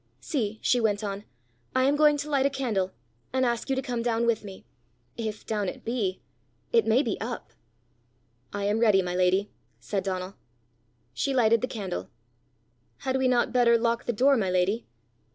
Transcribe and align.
"See!" 0.19 0.57
she 0.63 0.81
went 0.81 1.03
on, 1.03 1.25
"I 1.75 1.83
am 1.83 1.95
going 1.95 2.17
to 2.17 2.29
light 2.31 2.47
a 2.47 2.49
candle, 2.49 2.91
and 3.31 3.45
ask 3.45 3.69
you 3.69 3.75
to 3.75 3.83
come 3.83 4.01
down 4.01 4.25
with 4.25 4.43
me 4.43 4.65
if 5.15 5.45
down 5.45 5.69
it 5.69 5.85
be: 5.85 6.23
it 6.73 6.87
may 6.87 7.03
be 7.03 7.21
up!" 7.21 7.51
"I 8.51 8.63
am 8.63 8.79
ready, 8.79 9.03
my 9.03 9.13
lady," 9.13 9.51
said 9.79 10.03
Donal. 10.03 10.33
She 11.13 11.35
lighted 11.35 11.61
the 11.61 11.67
candle. 11.67 12.09
"Had 13.05 13.15
we 13.17 13.27
not 13.27 13.53
better 13.53 13.77
lock 13.77 14.05
the 14.05 14.11
door, 14.11 14.35
my 14.37 14.49
lady?" 14.49 14.87